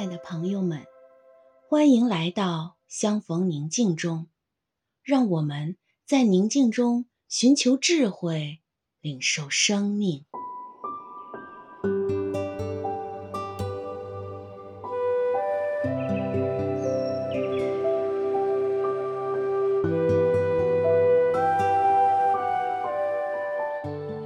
[0.00, 0.86] 亲爱的朋友们，
[1.68, 4.28] 欢迎来到相逢宁静中，
[5.02, 5.76] 让我们
[6.06, 8.62] 在宁静中寻求智慧，
[9.02, 10.24] 领受生命。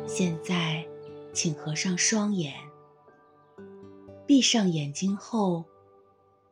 [0.06, 0.86] 现在，
[1.32, 2.73] 请合上双眼。
[4.26, 5.64] 闭上眼睛后，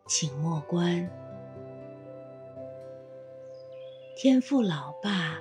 [0.07, 1.11] 请默观。
[4.17, 5.41] 天父老爸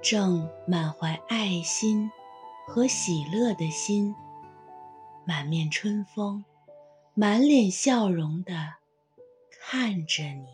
[0.00, 2.10] 正满怀爱心
[2.68, 4.14] 和喜乐的心，
[5.26, 6.44] 满面春风、
[7.14, 8.54] 满脸笑容地
[9.50, 10.46] 看着你。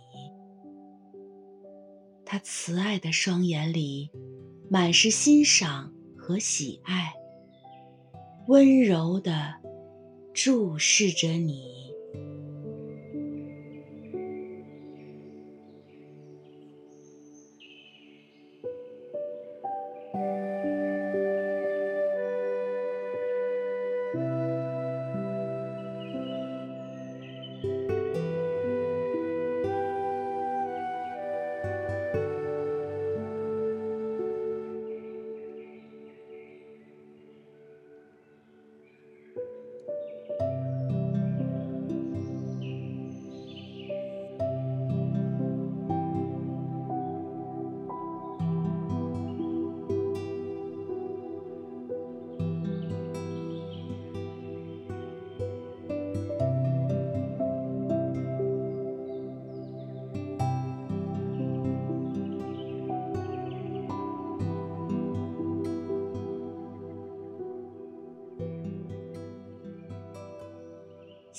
[2.25, 4.11] 他慈爱的双眼里
[4.71, 7.13] 满是欣赏和喜爱，
[8.47, 9.60] 温柔的
[10.33, 11.80] 注视着你。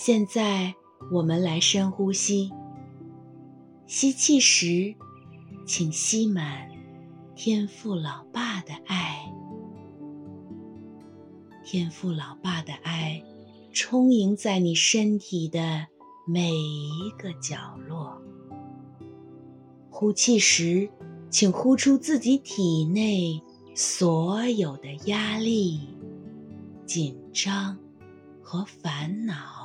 [0.03, 0.73] 现在，
[1.11, 2.51] 我们来深呼吸。
[3.85, 4.95] 吸气时，
[5.63, 6.71] 请吸满
[7.35, 9.31] 天父老爸的爱。
[11.63, 13.23] 天父老爸的爱，
[13.71, 15.85] 充盈在你身体的
[16.25, 18.19] 每一个角落。
[19.91, 20.89] 呼气时，
[21.29, 23.39] 请呼出自己体内
[23.75, 25.79] 所有的压力、
[26.87, 27.77] 紧张
[28.41, 29.60] 和烦恼。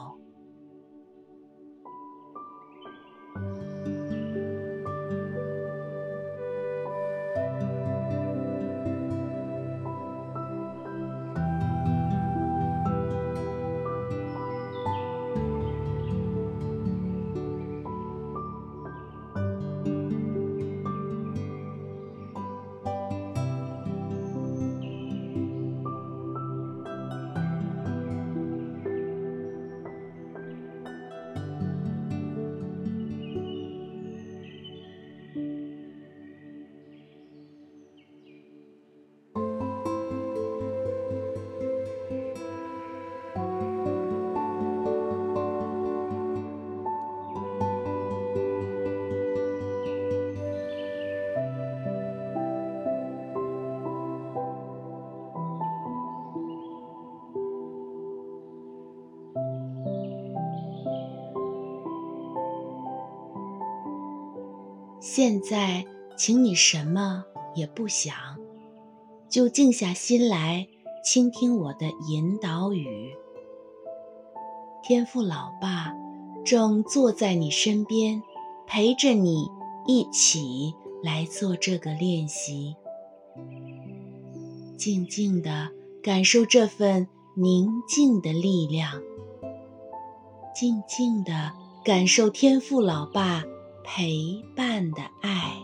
[65.09, 65.87] 现在，
[66.17, 67.25] 请你什么
[67.55, 68.13] 也不想，
[69.29, 70.67] 就静下心来
[71.05, 73.15] 倾听我的引导语。
[74.83, 75.95] 天赋老爸
[76.45, 78.21] 正坐在你身边，
[78.67, 79.49] 陪着你
[79.87, 80.75] 一起
[81.05, 82.75] 来做这个练习。
[84.77, 85.69] 静静的
[86.03, 87.07] 感受这份
[87.37, 89.01] 宁静的力量，
[90.53, 91.53] 静静的
[91.85, 93.45] 感受天赋老爸
[93.89, 95.63] 陪伴的爱。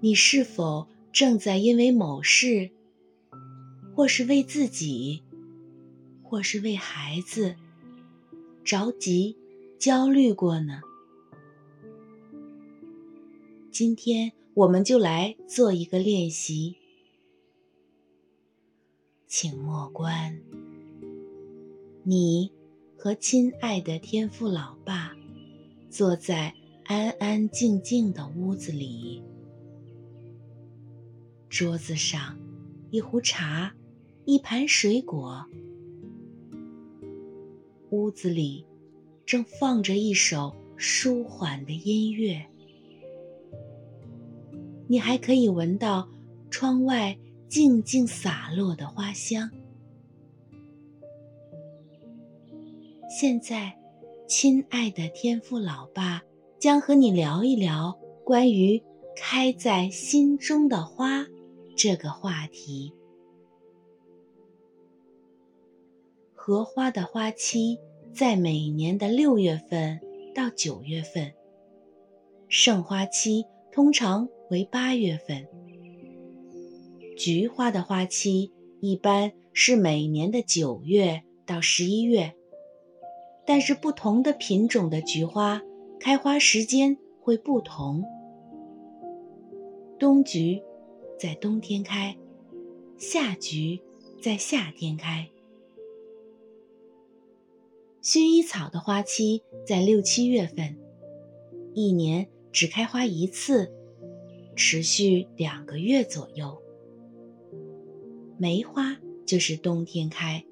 [0.00, 2.70] 你是否正在因为某事，
[3.94, 5.22] 或是为自己，
[6.22, 7.56] 或是为孩子，
[8.66, 9.36] 着急、
[9.78, 10.80] 焦虑过呢？
[13.70, 16.74] 今天我们就来做一个练习，
[19.28, 20.40] 请默观。
[22.02, 22.50] 你
[22.96, 25.14] 和亲爱的天父老爸
[25.88, 26.52] 坐在
[26.86, 29.22] 安安静静的屋子里，
[31.48, 32.36] 桌子上
[32.90, 33.72] 一壶茶，
[34.24, 35.46] 一盘水果。
[37.96, 38.66] 屋子里
[39.24, 42.46] 正放着一首舒缓的音乐，
[44.86, 46.06] 你还可以闻到
[46.50, 47.16] 窗外
[47.48, 49.50] 静静洒落的花香。
[53.08, 53.78] 现在，
[54.28, 56.22] 亲爱的天父老爸
[56.58, 58.82] 将和你聊一聊关于
[59.16, 61.26] 开在心中的花
[61.74, 62.92] 这个话题。
[66.34, 67.78] 荷花的花期
[68.16, 70.00] 在每年的六月份
[70.34, 71.34] 到九月份，
[72.48, 75.46] 盛花期通常为八月份。
[77.14, 82.32] 菊花的花期一般是每年的九月到十一月，
[83.44, 85.60] 但是不同的品种的菊花
[86.00, 88.02] 开花时间会不同。
[89.98, 90.62] 冬菊
[91.20, 92.16] 在冬天开，
[92.96, 93.82] 夏菊
[94.22, 95.28] 在夏天开。
[98.06, 100.76] 薰衣草的花期在六七月份，
[101.74, 103.72] 一年只开花一次，
[104.54, 106.62] 持续两个月左右。
[108.38, 110.44] 梅花就是冬天开，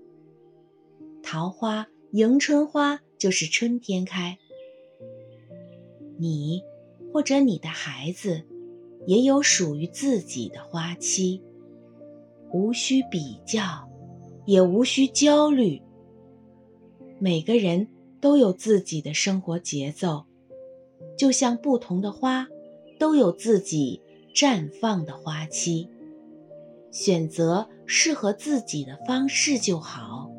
[1.23, 4.37] 桃花、迎春花就是春天开。
[6.19, 6.61] 你
[7.13, 8.43] 或者你的孩子
[9.07, 11.41] 也有属于自己的花期，
[12.53, 13.89] 无需比较，
[14.45, 15.81] 也无需焦虑。
[17.19, 17.89] 每个人
[18.21, 20.25] 都有自己的生活节奏，
[21.17, 22.49] 就像不同的花
[22.99, 24.01] 都有自己
[24.35, 25.89] 绽放的花期，
[26.91, 30.34] 选择适合自己的方式就好。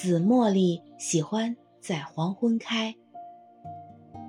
[0.00, 2.94] 紫茉莉喜欢在黄昏开，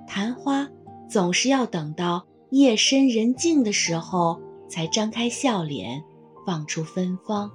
[0.04, 0.68] 昙花
[1.08, 6.02] 总是要等到夜深人静的时候才张开笑脸，
[6.44, 7.52] 放出芬芳。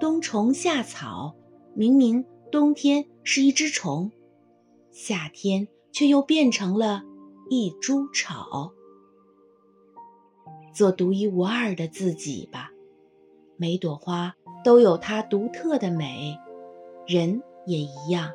[0.00, 1.34] 冬虫夏草，
[1.74, 4.10] 明明冬天是一只虫，
[4.90, 7.02] 夏天却又变成了
[7.50, 8.72] 一株草。
[10.72, 12.70] 做独一无二的自己吧，
[13.58, 14.34] 每朵花
[14.64, 16.38] 都有它独特的美。
[17.10, 18.32] 人也一样。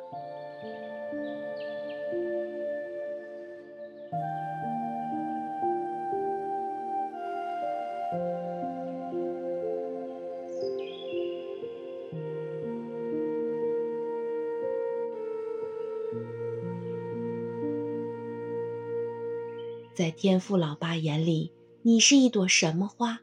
[19.94, 21.50] 在天父老爸眼里，
[21.80, 23.22] 你是一朵什么花？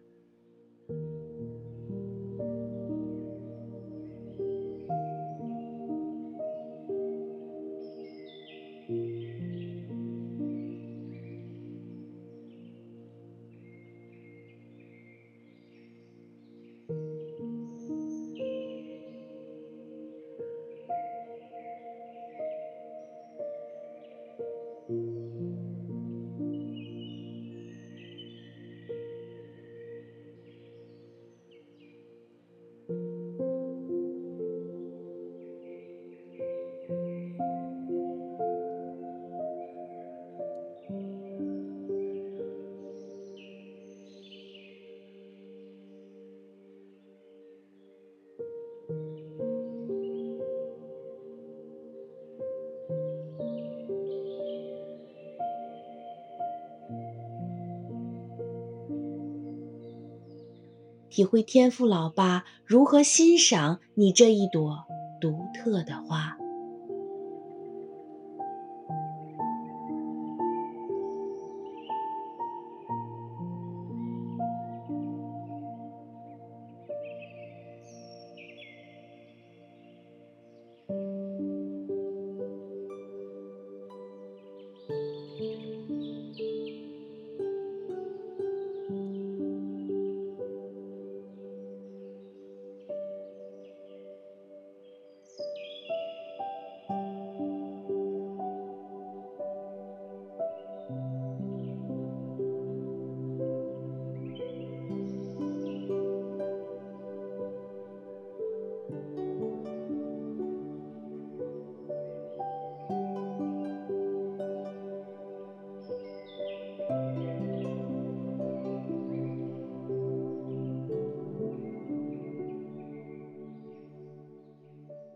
[61.13, 64.83] 体会天赋老爸如何欣赏你这一朵
[65.21, 66.42] 独特的花。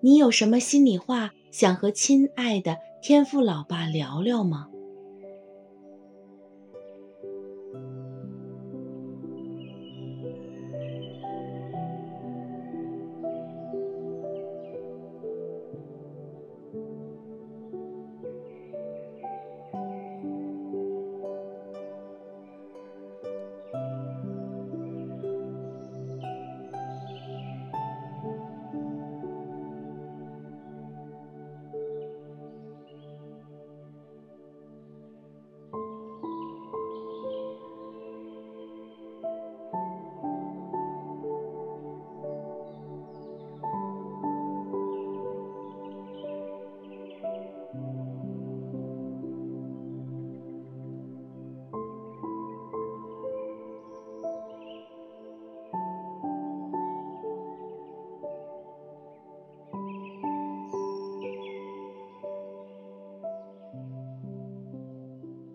[0.08, 4.70] 你有什么心里话想和亲爱的天赋老爸聊聊吗？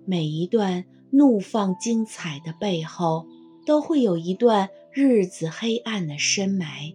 [0.05, 3.27] 每一段怒放精彩的背后，
[3.67, 6.93] 都会有一段日子黑暗的深埋。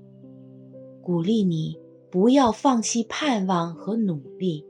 [1.01, 1.77] 鼓励你
[2.11, 4.65] 不要放弃盼望和努力。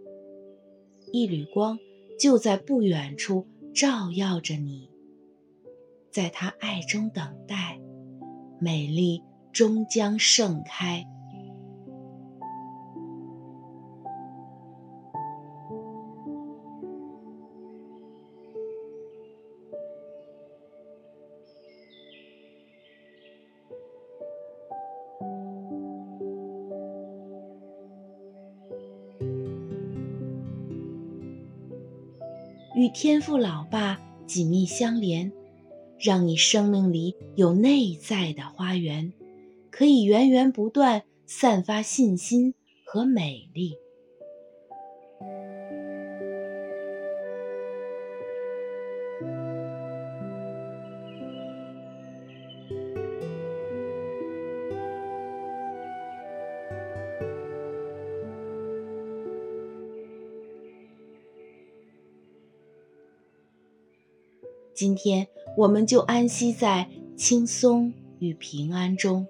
[1.12, 1.80] 一缕光
[2.20, 4.90] 就在不远处照耀着你，
[6.12, 7.80] 在他爱中等待，
[8.60, 11.06] 美丽终将盛开。
[32.78, 35.32] 与天赋老爸紧密相连，
[35.98, 39.12] 让你生命里有内在的花园，
[39.72, 42.54] 可以源源不断散发信心
[42.86, 43.74] 和美丽。
[64.78, 69.26] 今天，我们就安息在轻松与平安中。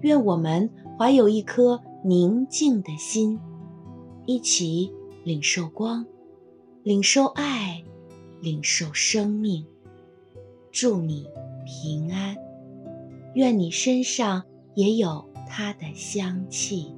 [0.00, 0.68] 愿我们
[0.98, 3.38] 怀有一颗宁静的心，
[4.26, 4.92] 一起
[5.22, 6.04] 领受光，
[6.82, 7.84] 领受爱，
[8.40, 9.64] 领受生命。
[10.72, 11.28] 祝你
[11.64, 12.36] 平安，
[13.34, 14.42] 愿你身上
[14.74, 16.92] 也有它的香气。